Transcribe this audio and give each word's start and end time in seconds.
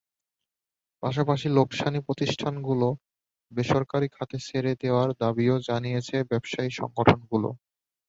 পাশাপাশি 1.03 1.47
লোকসানি 1.57 1.99
প্রতিষ্ঠানগুলো 2.07 2.87
বেসরকারি 3.51 4.07
খাতে 4.15 4.37
ছেড়ে 4.47 4.71
দেওয়ার 4.81 5.09
দাবিও 5.21 5.55
জানিয়েছে 5.67 6.15
ব্যবসায়ী 6.31 6.71
সংগঠনগুলো। 6.79 7.49